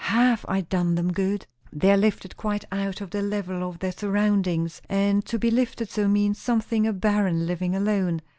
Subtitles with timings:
[0.05, 1.45] have I done them good?
[1.71, 5.91] They are lifted quite out of the level of their surroundings; and to be lifted
[5.91, 8.23] so, means sometimes a barren living alone.